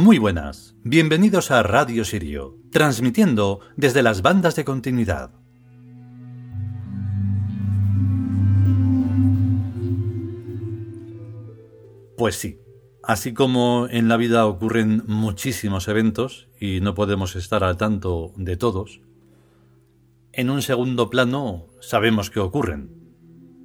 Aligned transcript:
Muy 0.00 0.18
buenas, 0.18 0.76
bienvenidos 0.84 1.50
a 1.50 1.60
Radio 1.64 2.04
Sirio, 2.04 2.56
transmitiendo 2.70 3.58
desde 3.74 4.04
las 4.04 4.22
bandas 4.22 4.54
de 4.54 4.64
continuidad. 4.64 5.32
Pues 12.16 12.36
sí, 12.36 12.60
así 13.02 13.34
como 13.34 13.88
en 13.90 14.06
la 14.06 14.16
vida 14.16 14.46
ocurren 14.46 15.02
muchísimos 15.08 15.88
eventos 15.88 16.48
y 16.60 16.78
no 16.80 16.94
podemos 16.94 17.34
estar 17.34 17.64
al 17.64 17.76
tanto 17.76 18.32
de 18.36 18.56
todos, 18.56 19.00
en 20.30 20.48
un 20.48 20.62
segundo 20.62 21.10
plano 21.10 21.66
sabemos 21.80 22.30
que 22.30 22.38
ocurren. 22.38 22.92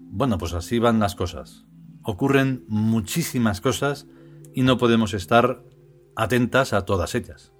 Bueno, 0.09 0.39
pues 0.39 0.53
así 0.55 0.79
van 0.79 0.99
las 0.99 1.13
cosas. 1.13 1.67
Ocurren 2.01 2.65
muchísimas 2.67 3.61
cosas 3.61 4.07
y 4.55 4.63
no 4.63 4.79
podemos 4.79 5.13
estar 5.13 5.63
atentas 6.15 6.73
a 6.73 6.85
todas 6.85 7.15
ellas. 7.15 7.51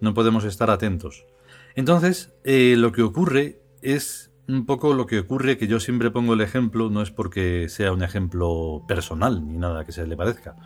No 0.00 0.14
podemos 0.14 0.44
estar 0.44 0.70
atentos. 0.70 1.26
Entonces, 1.74 2.32
eh, 2.44 2.74
lo 2.76 2.92
que 2.92 3.02
ocurre 3.02 3.60
es 3.82 4.30
un 4.48 4.66
poco 4.66 4.94
lo 4.94 5.06
que 5.06 5.20
ocurre, 5.20 5.58
que 5.58 5.68
yo 5.68 5.80
siempre 5.80 6.10
pongo 6.10 6.34
el 6.34 6.40
ejemplo, 6.40 6.90
no 6.90 7.02
es 7.02 7.10
porque 7.10 7.68
sea 7.68 7.92
un 7.92 8.02
ejemplo 8.02 8.84
personal 8.88 9.46
ni 9.46 9.56
nada 9.56 9.84
que 9.84 9.92
se 9.92 10.06
le 10.06 10.16
parezca, 10.16 10.56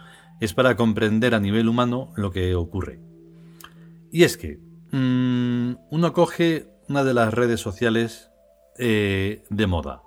es 0.40 0.54
para 0.54 0.76
comprender 0.76 1.34
a 1.34 1.40
nivel 1.40 1.68
humano 1.68 2.12
lo 2.16 2.30
que 2.30 2.54
ocurre. 2.54 3.00
Y 4.10 4.24
es 4.24 4.36
que 4.36 4.58
mm, 4.92 5.74
uno 5.90 6.12
coge 6.12 6.68
una 6.88 7.04
de 7.04 7.14
las 7.14 7.34
redes 7.34 7.60
sociales 7.60 8.30
eh, 8.78 9.44
de 9.50 9.66
moda, 9.66 10.02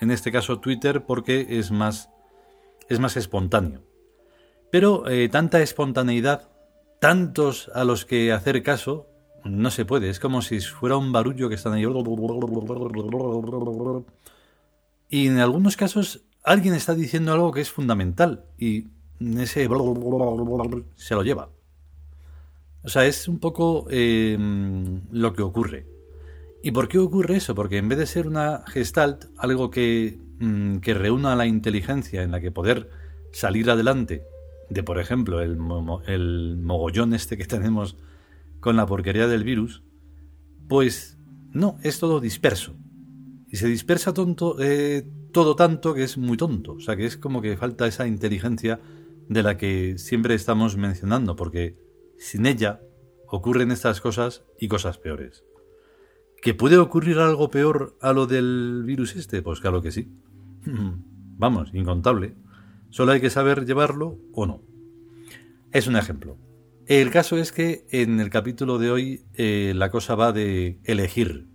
en 0.00 0.10
este 0.10 0.32
caso 0.32 0.60
Twitter 0.60 1.04
porque 1.04 1.46
es 1.58 1.70
más, 1.70 2.10
es 2.88 3.00
más 3.00 3.16
espontáneo. 3.16 3.82
Pero 4.70 5.08
eh, 5.08 5.28
tanta 5.28 5.60
espontaneidad, 5.60 6.48
tantos 7.00 7.70
a 7.74 7.84
los 7.84 8.04
que 8.04 8.32
hacer 8.32 8.62
caso, 8.62 9.06
no 9.44 9.70
se 9.70 9.84
puede. 9.84 10.10
Es 10.10 10.20
como 10.20 10.42
si 10.42 10.60
fuera 10.60 10.96
un 10.96 11.12
barullo 11.12 11.48
que 11.48 11.54
están 11.56 11.72
ahí. 11.72 11.84
Y 15.08 15.26
en 15.26 15.38
algunos 15.38 15.76
casos 15.76 16.22
alguien 16.44 16.74
está 16.74 16.94
diciendo 16.94 17.32
algo 17.32 17.52
que 17.52 17.60
es 17.60 17.70
fundamental 17.70 18.44
y 18.58 18.88
ese 19.38 19.68
se 20.96 21.14
lo 21.14 21.22
lleva. 21.22 21.50
O 22.82 22.88
sea, 22.88 23.04
es 23.04 23.28
un 23.28 23.38
poco 23.38 23.86
em, 23.90 25.02
lo 25.10 25.34
que 25.34 25.42
ocurre. 25.42 25.86
¿Y 26.62 26.70
por 26.70 26.88
qué 26.88 26.98
ocurre 26.98 27.36
eso? 27.36 27.54
Porque 27.54 27.78
en 27.78 27.88
vez 27.88 27.98
de 27.98 28.06
ser 28.06 28.26
una 28.26 28.64
gestalt, 28.66 29.26
algo 29.36 29.70
que, 29.70 30.18
mm, 30.38 30.78
que 30.78 30.94
reúna 30.94 31.36
la 31.36 31.46
inteligencia 31.46 32.22
en 32.22 32.30
la 32.30 32.40
que 32.40 32.50
poder 32.50 32.90
salir 33.32 33.70
adelante 33.70 34.24
de, 34.70 34.82
por 34.82 34.98
ejemplo, 34.98 35.40
el, 35.40 35.58
el 36.06 36.56
mogollón 36.56 37.12
este 37.12 37.36
que 37.36 37.44
tenemos 37.44 37.96
con 38.60 38.76
la 38.76 38.86
porquería 38.86 39.26
del 39.26 39.44
virus, 39.44 39.82
pues 40.68 41.18
no, 41.52 41.78
es 41.82 41.98
todo 41.98 42.20
disperso. 42.20 42.76
Y 43.48 43.56
se 43.56 43.66
dispersa 43.66 44.14
tonto, 44.14 44.56
eh, 44.60 45.04
todo 45.32 45.56
tanto 45.56 45.92
que 45.92 46.04
es 46.04 46.16
muy 46.16 46.36
tonto. 46.36 46.74
O 46.74 46.80
sea, 46.80 46.96
que 46.96 47.04
es 47.04 47.16
como 47.16 47.42
que 47.42 47.56
falta 47.56 47.86
esa 47.86 48.06
inteligencia 48.06 48.80
de 49.28 49.42
la 49.42 49.56
que 49.56 49.98
siempre 49.98 50.34
estamos 50.34 50.76
mencionando, 50.76 51.34
porque 51.34 51.76
sin 52.16 52.46
ella 52.46 52.80
ocurren 53.26 53.72
estas 53.72 54.00
cosas 54.00 54.44
y 54.60 54.68
cosas 54.68 54.98
peores. 54.98 55.44
¿Que 56.40 56.54
puede 56.54 56.78
ocurrir 56.78 57.18
algo 57.18 57.50
peor 57.50 57.96
a 58.00 58.12
lo 58.12 58.26
del 58.26 58.84
virus 58.86 59.16
este? 59.16 59.42
Pues 59.42 59.60
claro 59.60 59.82
que 59.82 59.90
sí. 59.90 60.12
Vamos, 61.38 61.70
incontable. 61.72 62.36
Solo 62.90 63.12
hay 63.12 63.20
que 63.20 63.30
saber 63.30 63.64
llevarlo 63.64 64.18
o 64.32 64.46
no. 64.46 64.62
Es 65.72 65.86
un 65.86 65.96
ejemplo. 65.96 66.36
El 66.86 67.10
caso 67.10 67.36
es 67.36 67.52
que 67.52 67.86
en 67.90 68.18
el 68.18 68.30
capítulo 68.30 68.78
de 68.78 68.90
hoy 68.90 69.24
eh, 69.34 69.72
la 69.76 69.90
cosa 69.90 70.16
va 70.16 70.32
de 70.32 70.80
elegir 70.84 71.46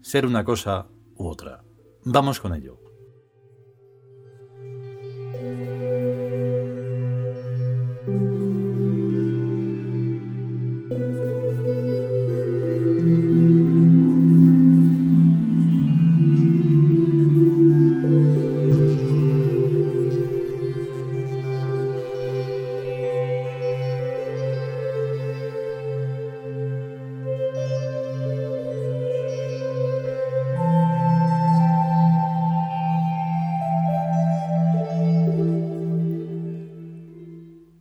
ser 0.00 0.24
una 0.24 0.44
cosa 0.44 0.88
u 1.16 1.26
otra. 1.26 1.64
Vamos 2.04 2.40
con 2.40 2.54
ello. 2.54 2.77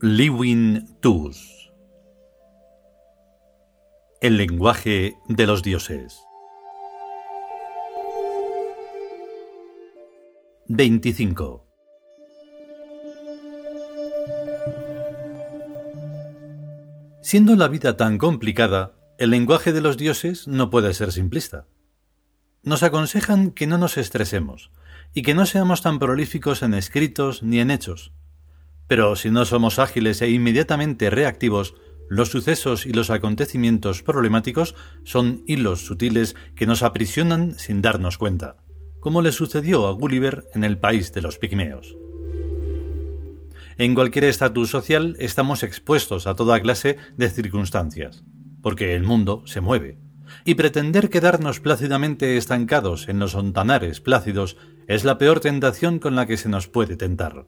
Liwin 0.09 0.87
Tus 1.01 1.69
El 4.21 4.37
lenguaje 4.37 5.17
de 5.27 5.45
los 5.45 5.63
dioses. 5.63 6.23
25 10.69 11.67
Siendo 17.21 17.57
la 17.57 17.67
vida 17.67 17.97
tan 17.97 18.17
complicada, 18.17 18.93
el 19.17 19.31
lenguaje 19.31 19.73
de 19.73 19.81
los 19.81 19.97
dioses 19.97 20.47
no 20.47 20.69
puede 20.69 20.93
ser 20.93 21.11
simplista. 21.11 21.67
Nos 22.63 22.81
aconsejan 22.81 23.51
que 23.51 23.67
no 23.67 23.77
nos 23.77 23.97
estresemos 23.97 24.71
y 25.13 25.23
que 25.23 25.35
no 25.35 25.45
seamos 25.45 25.81
tan 25.81 25.99
prolíficos 25.99 26.63
en 26.63 26.75
escritos 26.75 27.43
ni 27.43 27.59
en 27.59 27.71
hechos, 27.71 28.13
pero 28.87 29.15
si 29.15 29.29
no 29.29 29.45
somos 29.45 29.79
ágiles 29.79 30.21
e 30.21 30.29
inmediatamente 30.29 31.09
reactivos, 31.09 31.75
los 32.09 32.29
sucesos 32.29 32.85
y 32.85 32.93
los 32.93 33.09
acontecimientos 33.09 34.01
problemáticos 34.01 34.75
son 35.03 35.43
hilos 35.45 35.85
sutiles 35.85 36.35
que 36.55 36.65
nos 36.65 36.83
aprisionan 36.83 37.59
sin 37.59 37.81
darnos 37.81 38.17
cuenta, 38.17 38.57
como 38.99 39.21
le 39.21 39.33
sucedió 39.33 39.87
a 39.87 39.91
Gulliver 39.91 40.45
en 40.53 40.63
el 40.63 40.77
país 40.77 41.13
de 41.13 41.21
los 41.21 41.37
pigmeos. 41.37 41.97
En 43.77 43.93
cualquier 43.93 44.23
estatus 44.23 44.69
social 44.69 45.15
estamos 45.19 45.63
expuestos 45.63 46.25
a 46.25 46.35
toda 46.35 46.59
clase 46.61 46.97
de 47.15 47.29
circunstancias, 47.29 48.23
porque 48.61 48.95
el 48.95 49.03
mundo 49.03 49.43
se 49.45 49.61
mueve, 49.61 49.99
y 50.45 50.55
pretender 50.55 51.09
quedarnos 51.09 51.59
plácidamente 51.59 52.37
estancados 52.37 53.07
en 53.07 53.19
los 53.19 53.35
ontanares 53.35 54.01
plácidos 54.01 54.57
es 54.87 55.03
la 55.03 55.17
peor 55.17 55.41
tentación 55.41 55.99
con 55.99 56.15
la 56.15 56.25
que 56.25 56.37
se 56.37 56.49
nos 56.49 56.67
puede 56.67 56.95
tentar. 56.95 57.45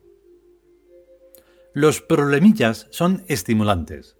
Los 1.73 2.01
problemillas 2.01 2.87
son 2.89 3.23
estimulantes. 3.27 4.17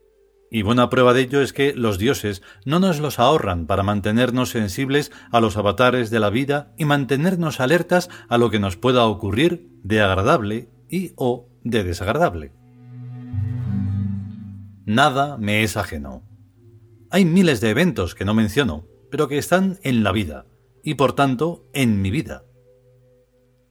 Y 0.52 0.62
buena 0.62 0.90
prueba 0.90 1.14
de 1.14 1.22
ello 1.22 1.42
es 1.42 1.52
que 1.52 1.74
los 1.74 1.98
dioses 1.98 2.44
no 2.64 2.80
nos 2.80 3.00
los 3.00 3.18
ahorran 3.20 3.66
para 3.66 3.84
mantenernos 3.84 4.50
sensibles 4.50 5.12
a 5.32 5.40
los 5.40 5.58
avatares 5.58 6.12
de 6.12 6.20
la 6.20 6.30
vida 6.30 6.74
y 6.78 6.86
mantenernos 6.86 7.60
alertas 7.60 8.10
a 8.30 8.38
lo 8.38 8.50
que 8.50 8.60
nos 8.60 8.78
pueda 8.78 9.06
ocurrir 9.06 9.68
de 9.84 10.02
agradable 10.02 10.70
y 10.90 11.14
o 11.16 11.50
de 11.64 11.84
desagradable. 11.84 12.52
Nada 14.86 15.38
me 15.38 15.64
es 15.64 15.78
ajeno. 15.78 16.24
Hay 17.12 17.26
miles 17.26 17.62
de 17.62 17.72
eventos 17.72 18.14
que 18.14 18.26
no 18.26 18.34
menciono, 18.34 18.86
pero 19.10 19.28
que 19.28 19.40
están 19.40 19.80
en 19.84 20.04
la 20.04 20.12
vida, 20.12 20.46
y 20.84 20.96
por 20.96 21.14
tanto 21.14 21.68
en 21.74 22.02
mi 22.02 22.12
vida. 22.12 22.44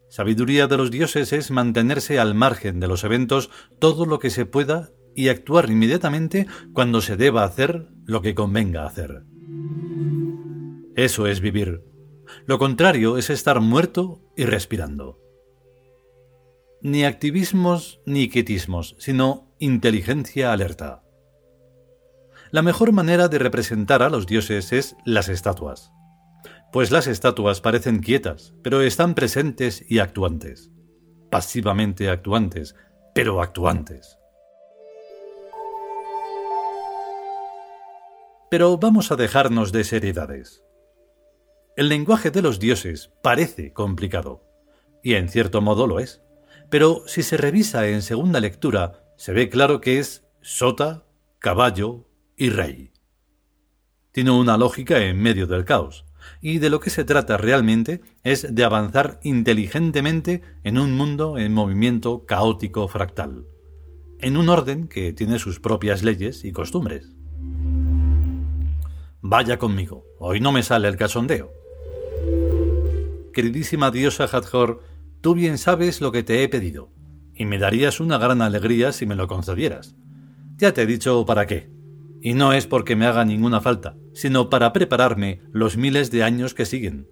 Sabiduría 0.08 0.66
de 0.66 0.76
los 0.78 0.90
dioses 0.90 1.32
es 1.32 1.50
mantenerse 1.50 2.18
al 2.18 2.34
margen 2.34 2.80
de 2.80 2.88
los 2.88 3.04
eventos 3.04 3.50
todo 3.78 4.06
lo 4.06 4.18
que 4.18 4.30
se 4.30 4.46
pueda 4.46 4.90
y 5.14 5.28
actuar 5.28 5.70
inmediatamente 5.70 6.46
cuando 6.72 7.00
se 7.00 7.16
deba 7.16 7.44
hacer 7.44 7.88
lo 8.06 8.22
que 8.22 8.34
convenga 8.34 8.86
hacer. 8.86 9.24
Eso 10.96 11.26
es 11.26 11.40
vivir. 11.40 11.82
Lo 12.46 12.58
contrario 12.58 13.18
es 13.18 13.30
estar 13.30 13.60
muerto 13.60 14.22
y 14.36 14.44
respirando. 14.44 15.20
Ni 16.80 17.04
activismos 17.04 18.00
ni 18.06 18.28
quietismos, 18.28 18.96
sino 18.98 19.54
inteligencia 19.58 20.52
alerta. 20.52 21.02
La 22.50 22.62
mejor 22.62 22.92
manera 22.92 23.28
de 23.28 23.38
representar 23.38 24.02
a 24.02 24.08
los 24.08 24.26
dioses 24.26 24.72
es 24.72 24.96
las 25.04 25.28
estatuas 25.28 25.92
pues 26.72 26.90
las 26.90 27.06
estatuas 27.06 27.60
parecen 27.60 28.00
quietas, 28.00 28.54
pero 28.62 28.82
están 28.82 29.14
presentes 29.14 29.84
y 29.88 30.00
actuantes. 30.00 30.70
Pasivamente 31.30 32.10
actuantes, 32.10 32.74
pero 33.14 33.42
actuantes. 33.42 34.18
Pero 38.50 38.78
vamos 38.78 39.12
a 39.12 39.16
dejarnos 39.16 39.72
de 39.72 39.84
seriedades. 39.84 40.64
El 41.76 41.88
lenguaje 41.88 42.30
de 42.30 42.42
los 42.42 42.58
dioses 42.58 43.12
parece 43.22 43.72
complicado, 43.72 44.44
y 45.02 45.14
en 45.14 45.28
cierto 45.28 45.60
modo 45.60 45.86
lo 45.86 46.00
es, 46.00 46.22
pero 46.70 47.02
si 47.06 47.22
se 47.22 47.36
revisa 47.36 47.86
en 47.88 48.02
segunda 48.02 48.40
lectura, 48.40 49.04
se 49.16 49.32
ve 49.32 49.48
claro 49.48 49.80
que 49.80 49.98
es 49.98 50.26
sota, 50.40 51.04
caballo 51.38 52.08
y 52.36 52.50
rey. 52.50 52.92
Tiene 54.12 54.30
una 54.30 54.56
lógica 54.56 54.98
en 54.98 55.20
medio 55.20 55.46
del 55.46 55.64
caos, 55.64 56.04
y 56.40 56.58
de 56.58 56.70
lo 56.70 56.80
que 56.80 56.90
se 56.90 57.04
trata 57.04 57.36
realmente 57.36 58.00
es 58.24 58.54
de 58.54 58.64
avanzar 58.64 59.20
inteligentemente 59.22 60.42
en 60.64 60.78
un 60.78 60.96
mundo 60.96 61.38
en 61.38 61.52
movimiento 61.52 62.24
caótico 62.26 62.88
fractal, 62.88 63.46
en 64.20 64.36
un 64.36 64.48
orden 64.48 64.88
que 64.88 65.12
tiene 65.12 65.38
sus 65.38 65.60
propias 65.60 66.02
leyes 66.02 66.44
y 66.44 66.52
costumbres. 66.52 67.12
Vaya 69.20 69.58
conmigo, 69.58 70.04
hoy 70.18 70.40
no 70.40 70.52
me 70.52 70.62
sale 70.62 70.88
el 70.88 70.96
cachondeo. 70.96 71.52
Queridísima 73.32 73.90
diosa 73.90 74.24
Hathor, 74.24 74.82
tú 75.20 75.34
bien 75.34 75.58
sabes 75.58 76.00
lo 76.00 76.12
que 76.12 76.22
te 76.22 76.42
he 76.42 76.48
pedido, 76.48 76.90
y 77.34 77.44
me 77.44 77.58
darías 77.58 78.00
una 78.00 78.18
gran 78.18 78.42
alegría 78.42 78.92
si 78.92 79.06
me 79.06 79.14
lo 79.14 79.28
concedieras. 79.28 79.96
Ya 80.56 80.72
te 80.72 80.82
he 80.82 80.86
dicho 80.86 81.24
para 81.24 81.46
qué. 81.46 81.70
Y 82.20 82.34
no 82.34 82.52
es 82.52 82.66
porque 82.66 82.96
me 82.96 83.06
haga 83.06 83.24
ninguna 83.24 83.60
falta, 83.60 83.96
sino 84.18 84.50
para 84.50 84.72
prepararme 84.72 85.42
los 85.52 85.76
miles 85.76 86.10
de 86.10 86.24
años 86.24 86.52
que 86.52 86.66
siguen. 86.66 87.06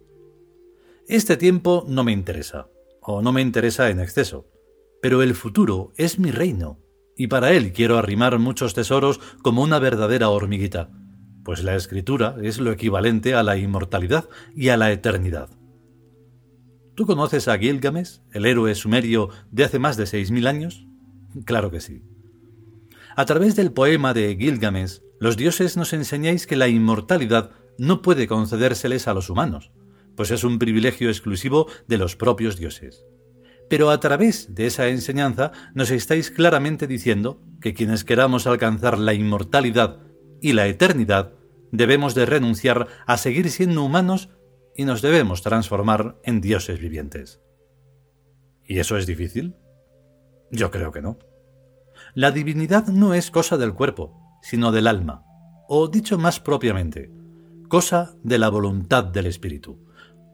Este 1.07 1.37
tiempo 1.37 1.85
no 1.87 2.03
me 2.03 2.11
interesa, 2.11 2.67
o 3.01 3.23
no 3.23 3.33
me 3.33 3.43
interesa 3.43 3.91
en 3.91 4.01
exceso, 4.01 4.51
pero 5.01 5.23
el 5.23 5.37
futuro 5.37 5.93
es 5.97 6.19
mi 6.19 6.33
reino, 6.33 6.81
y 7.17 7.29
para 7.29 7.53
él 7.53 7.73
quiero 7.73 7.97
arrimar 7.97 8.41
muchos 8.41 8.75
tesoros 8.75 9.21
como 9.41 9.63
una 9.63 9.79
verdadera 9.79 10.31
hormiguita, 10.31 10.91
pues 11.45 11.63
la 11.63 11.77
escritura 11.77 12.35
es 12.43 12.59
lo 12.59 12.73
equivalente 12.73 13.35
a 13.35 13.45
la 13.45 13.57
inmortalidad 13.57 14.29
y 14.57 14.71
a 14.71 14.77
la 14.77 14.91
eternidad. 14.91 15.49
¿Tú 16.97 17.07
conoces 17.07 17.47
a 17.47 17.57
Gilgamesh, 17.57 18.19
el 18.33 18.47
héroe 18.47 18.75
sumerio 18.75 19.29
de 19.53 19.63
hace 19.63 19.79
más 19.79 19.97
de 19.97 20.07
seis 20.07 20.33
mil 20.33 20.49
años? 20.49 20.89
Claro 21.45 21.71
que 21.71 21.81
sí. 21.81 22.03
A 23.15 23.27
través 23.27 23.55
del 23.55 23.73
poema 23.73 24.13
de 24.13 24.37
Gilgamesh, 24.37 25.03
los 25.19 25.37
dioses 25.37 25.77
nos 25.77 25.93
enseñáis 25.93 26.47
que 26.47 26.57
la 26.57 26.69
inmortalidad 26.69 27.51
no 27.79 28.03
puede 28.03 28.27
concedérseles 28.27 29.09
a 29.09 29.15
los 29.15 29.31
humanos, 29.31 29.73
pues 30.15 30.31
es 30.31 30.45
un 30.45 30.59
privilegio 30.59 31.09
exclusivo 31.09 31.69
de 31.87 31.99
los 31.99 32.17
propios 32.17 32.57
dioses. 32.57 33.05
Pero 33.69 33.91
a 33.91 34.01
través 34.01 34.55
de 34.55 34.67
esa 34.67 34.89
enseñanza 34.89 35.53
nos 35.75 35.91
estáis 35.91 36.31
claramente 36.31 36.87
diciendo 36.87 37.43
que 37.61 37.75
quienes 37.75 38.05
queramos 38.05 38.47
alcanzar 38.47 38.99
la 38.99 39.15
inmortalidad 39.15 40.01
y 40.41 40.53
la 40.53 40.67
eternidad, 40.67 41.33
debemos 41.73 42.15
de 42.15 42.27
renunciar 42.27 42.87
a 43.07 43.17
seguir 43.17 43.51
siendo 43.51 43.83
humanos 43.83 44.31
y 44.77 44.85
nos 44.85 45.03
debemos 45.03 45.43
transformar 45.43 46.21
en 46.23 46.41
dioses 46.41 46.79
vivientes. 46.79 47.41
¿Y 48.65 48.79
eso 48.79 48.97
es 48.97 49.07
difícil? 49.07 49.57
Yo 50.51 50.71
creo 50.71 50.93
que 50.93 51.03
no. 51.03 51.19
La 52.15 52.31
divinidad 52.31 52.87
no 52.87 53.15
es 53.15 53.31
cosa 53.31 53.57
del 53.57 53.75
cuerpo, 53.75 54.26
sino 54.47 54.71
del 54.71 54.87
alma, 54.87 55.25
o 55.67 55.89
dicho 55.89 56.19
más 56.19 56.39
propiamente, 56.39 57.11
cosa 57.69 58.15
de 58.23 58.39
la 58.39 58.49
voluntad 58.49 59.03
del 59.03 59.27
espíritu. 59.27 59.85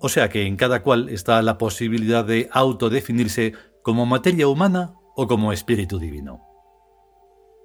O 0.00 0.10
sea 0.10 0.28
que 0.28 0.42
en 0.42 0.56
cada 0.56 0.82
cual 0.82 1.08
está 1.08 1.40
la 1.40 1.56
posibilidad 1.56 2.22
de 2.22 2.50
autodefinirse 2.52 3.54
como 3.82 4.04
materia 4.04 4.48
humana 4.48 4.92
o 5.16 5.26
como 5.26 5.50
espíritu 5.50 5.98
divino. 5.98 6.42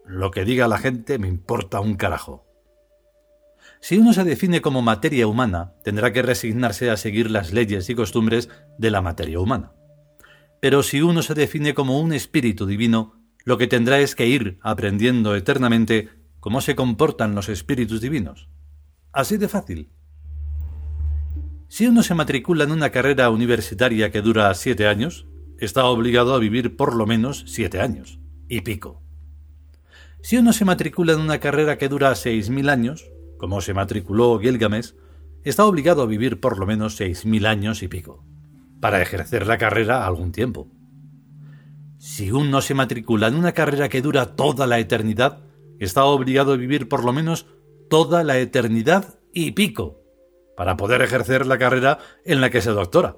Lo 0.06 0.32
que 0.32 0.46
diga 0.46 0.70
la 0.70 0.78
gente 0.78 1.20
me 1.20 1.28
importa 1.28 1.82
un 1.82 1.96
carajo. 1.96 2.46
Si 3.82 3.98
uno 3.98 4.14
se 4.14 4.24
define 4.24 4.62
como 4.62 4.82
materia 4.82 5.28
humana, 5.28 5.74
tendrá 5.84 6.14
que 6.14 6.22
resignarse 6.22 6.90
a 6.90 6.96
seguir 6.96 7.30
las 7.30 7.52
leyes 7.52 7.90
y 7.90 7.96
costumbres 7.96 8.48
de 8.78 8.90
la 8.90 9.02
materia 9.02 9.42
humana. 9.42 9.74
Pero 10.62 10.82
si 10.82 11.02
uno 11.02 11.22
se 11.24 11.34
define 11.34 11.74
como 11.74 12.00
un 12.00 12.14
espíritu 12.14 12.66
divino, 12.66 13.18
lo 13.44 13.58
que 13.58 13.68
tendrá 13.68 14.00
es 14.00 14.16
que 14.16 14.28
ir 14.28 14.60
aprendiendo 14.62 15.36
eternamente 15.36 16.10
cómo 16.40 16.62
se 16.62 16.76
comportan 16.76 17.36
los 17.36 17.50
espíritus 17.50 18.02
divinos. 18.02 18.50
Así 19.12 19.38
de 19.38 19.48
fácil. 19.48 19.90
Si 21.70 21.86
uno 21.86 22.04
se 22.04 22.14
matricula 22.14 22.64
en 22.64 22.72
una 22.72 22.92
carrera 22.92 23.30
universitaria 23.30 24.12
que 24.12 24.22
dura 24.22 24.54
siete 24.54 24.88
años, 24.88 25.28
está 25.60 25.86
obligado 25.86 26.34
a 26.34 26.40
vivir 26.40 26.78
por 26.78 26.96
lo 26.96 27.06
menos 27.06 27.44
siete 27.48 27.82
años, 27.82 28.20
y 28.48 28.62
pico. 28.62 29.02
Si 30.22 30.38
uno 30.38 30.54
se 30.54 30.66
matricula 30.66 31.14
en 31.14 31.20
una 31.20 31.40
carrera 31.40 31.78
que 31.78 31.90
dura 31.90 32.16
seis 32.16 32.50
mil 32.50 32.70
años, 32.70 33.10
como 33.38 33.62
se 33.62 33.74
matriculó 33.74 34.40
Gilgamesh, 34.40 34.94
está 35.44 35.66
obligado 35.66 36.02
a 36.02 36.08
vivir 36.08 36.40
por 36.40 36.58
lo 36.58 36.66
menos 36.66 36.96
seis 36.96 37.26
mil 37.26 37.46
años 37.46 37.84
y 37.84 37.88
pico, 37.88 38.24
para 38.80 39.02
ejercer 39.02 39.48
la 39.48 39.58
carrera 39.58 40.06
algún 40.06 40.32
tiempo. 40.32 40.70
Si 41.98 42.32
uno 42.32 42.62
se 42.62 42.74
matricula 42.74 43.28
en 43.28 43.36
una 43.36 43.54
carrera 43.54 43.90
que 43.90 44.02
dura 44.02 44.36
toda 44.36 44.68
la 44.68 44.80
eternidad, 44.80 45.40
está 45.80 46.06
obligado 46.06 46.54
a 46.54 46.58
vivir 46.58 46.88
por 46.88 47.04
lo 47.04 47.14
menos 47.14 47.48
toda 47.90 48.24
la 48.24 48.38
eternidad 48.38 49.20
y 49.34 49.52
pico 49.52 50.02
para 50.56 50.78
poder 50.78 51.02
ejercer 51.02 51.46
la 51.46 51.58
carrera 51.58 52.00
en 52.26 52.42
la 52.42 52.50
que 52.50 52.62
se 52.62 52.72
doctora. 52.72 53.18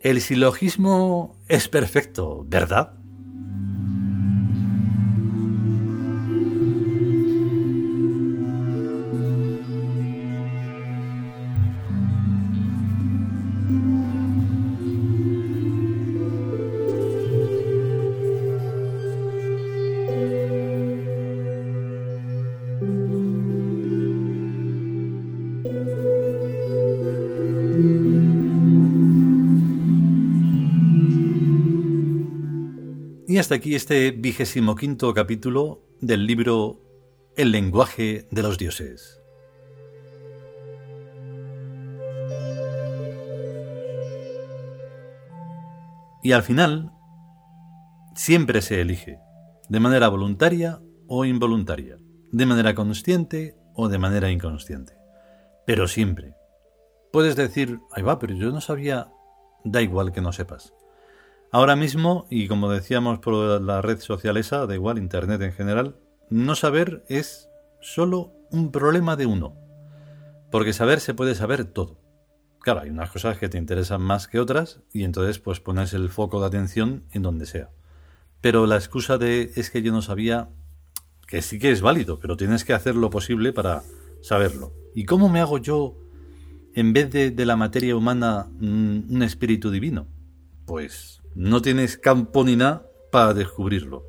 El 0.00 0.20
silogismo 0.20 1.38
es 1.48 1.68
perfecto, 1.68 2.44
¿verdad? 2.46 3.01
Y 33.32 33.38
hasta 33.38 33.54
aquí 33.54 33.74
este 33.74 34.10
vigésimo 34.10 34.76
quinto 34.76 35.14
capítulo 35.14 35.80
del 36.02 36.26
libro 36.26 36.82
El 37.34 37.50
lenguaje 37.50 38.28
de 38.30 38.42
los 38.42 38.58
dioses. 38.58 39.22
Y 46.22 46.32
al 46.32 46.42
final, 46.42 46.92
siempre 48.14 48.60
se 48.60 48.82
elige, 48.82 49.18
de 49.70 49.80
manera 49.80 50.08
voluntaria 50.08 50.82
o 51.08 51.24
involuntaria, 51.24 51.96
de 52.32 52.44
manera 52.44 52.74
consciente 52.74 53.56
o 53.74 53.88
de 53.88 53.96
manera 53.96 54.30
inconsciente. 54.30 54.92
Pero 55.64 55.88
siempre. 55.88 56.34
Puedes 57.12 57.34
decir, 57.34 57.80
ahí 57.92 58.02
va, 58.02 58.18
pero 58.18 58.34
yo 58.34 58.50
no 58.50 58.60
sabía, 58.60 59.10
da 59.64 59.80
igual 59.80 60.12
que 60.12 60.20
no 60.20 60.34
sepas. 60.34 60.74
Ahora 61.54 61.76
mismo, 61.76 62.26
y 62.30 62.48
como 62.48 62.70
decíamos 62.70 63.18
por 63.18 63.60
la 63.60 63.82
red 63.82 64.00
social 64.00 64.38
esa, 64.38 64.66
da 64.66 64.74
igual, 64.74 64.96
Internet 64.96 65.42
en 65.42 65.52
general, 65.52 65.96
no 66.30 66.54
saber 66.54 67.04
es 67.10 67.50
solo 67.82 68.32
un 68.50 68.72
problema 68.72 69.16
de 69.16 69.26
uno. 69.26 69.54
Porque 70.50 70.72
saber 70.72 71.00
se 71.00 71.12
puede 71.12 71.34
saber 71.34 71.66
todo. 71.66 71.98
Claro, 72.60 72.80
hay 72.80 72.88
unas 72.88 73.10
cosas 73.10 73.36
que 73.36 73.50
te 73.50 73.58
interesan 73.58 74.00
más 74.00 74.28
que 74.28 74.40
otras 74.40 74.80
y 74.94 75.04
entonces 75.04 75.40
pues 75.40 75.60
pones 75.60 75.92
el 75.92 76.08
foco 76.08 76.40
de 76.40 76.46
atención 76.46 77.04
en 77.12 77.20
donde 77.20 77.44
sea. 77.44 77.68
Pero 78.40 78.64
la 78.64 78.76
excusa 78.76 79.18
de 79.18 79.52
es 79.54 79.68
que 79.68 79.82
yo 79.82 79.92
no 79.92 80.00
sabía, 80.00 80.48
que 81.26 81.42
sí 81.42 81.58
que 81.58 81.70
es 81.70 81.82
válido, 81.82 82.18
pero 82.18 82.38
tienes 82.38 82.64
que 82.64 82.72
hacer 82.72 82.94
lo 82.96 83.10
posible 83.10 83.52
para 83.52 83.82
saberlo. 84.22 84.72
¿Y 84.94 85.04
cómo 85.04 85.28
me 85.28 85.40
hago 85.40 85.58
yo, 85.58 85.98
en 86.74 86.94
vez 86.94 87.10
de, 87.10 87.30
de 87.30 87.44
la 87.44 87.56
materia 87.56 87.94
humana, 87.94 88.46
un 88.58 89.22
espíritu 89.22 89.70
divino? 89.70 90.06
Pues 90.66 91.22
no 91.34 91.62
tienes 91.62 91.96
campo 91.96 92.44
ni 92.44 92.56
nada 92.56 92.86
para 93.10 93.34
descubrirlo. 93.34 94.04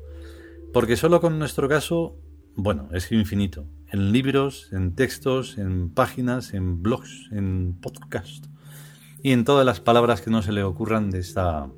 Porque 0.72 0.96
solo 0.96 1.20
con 1.20 1.38
nuestro 1.38 1.68
caso, 1.68 2.16
bueno, 2.56 2.88
es 2.92 3.10
infinito. 3.12 3.66
En 3.88 4.12
libros, 4.12 4.68
en 4.72 4.94
textos, 4.94 5.58
en 5.58 5.92
páginas, 5.92 6.54
en 6.54 6.82
blogs, 6.82 7.28
en 7.30 7.78
podcast 7.80 8.46
y 9.22 9.32
en 9.32 9.44
todas 9.44 9.64
las 9.64 9.80
palabras 9.80 10.20
que 10.20 10.30
no 10.30 10.42
se 10.42 10.52
le 10.52 10.62
ocurran 10.62 11.10
de 11.10 11.18
esta 11.20 11.70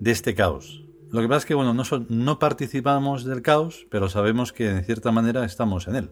de 0.00 0.10
este 0.10 0.34
caos. 0.34 0.84
Lo 1.10 1.20
que 1.20 1.28
pasa 1.28 1.38
es 1.38 1.44
que 1.46 1.54
bueno, 1.54 1.72
no, 1.72 1.84
no 2.08 2.38
participamos 2.38 3.24
del 3.24 3.42
caos, 3.42 3.86
pero 3.90 4.08
sabemos 4.08 4.52
que 4.52 4.68
en 4.68 4.84
cierta 4.84 5.12
manera 5.12 5.44
estamos 5.44 5.86
en 5.86 5.96
él. 5.96 6.10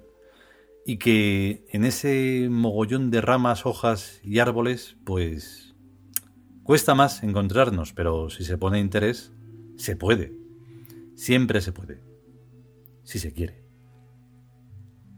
Y 0.87 0.99
que 0.99 1.64
en 1.71 1.85
ese 1.85 2.47
mogollón 2.49 3.11
de 3.11 3.21
ramas, 3.21 3.66
hojas 3.66 4.21
y 4.23 4.38
árboles, 4.38 4.97
pues 5.04 5.65
Cuesta 6.66 6.96
más 6.96 7.23
encontrarnos, 7.23 7.92
pero 7.92 8.28
si 8.28 8.42
se 8.42 8.58
pone 8.58 8.80
interés, 8.80 9.32
se 9.76 9.94
puede. 9.94 10.37
Siempre 11.14 11.61
se 11.61 11.70
puede. 11.70 12.02
Si 13.04 13.20
se 13.20 13.32
quiere. 13.32 13.62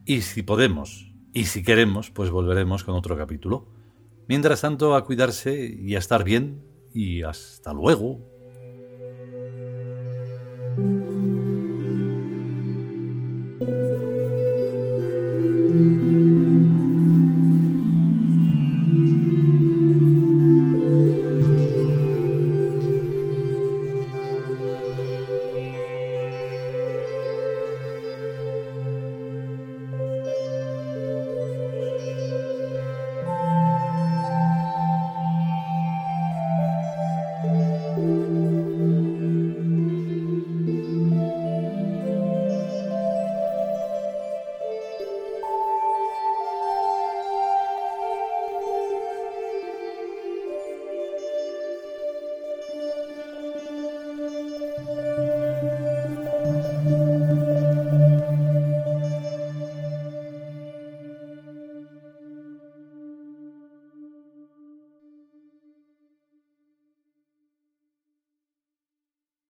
Y 0.05 0.21
si 0.21 0.43
podemos, 0.43 1.11
y 1.33 1.45
si 1.45 1.63
queremos, 1.63 2.11
pues 2.11 2.29
volveremos 2.29 2.85
con 2.85 2.97
otro 2.97 3.17
capítulo. 3.17 3.73
Mientras 4.29 4.61
tanto, 4.61 4.95
a 4.95 5.07
cuidarse 5.07 5.75
y 5.75 5.95
a 5.95 6.01
estar 6.01 6.23
bien, 6.23 6.63
y 6.93 7.23
hasta 7.23 7.73
luego. 7.73 8.21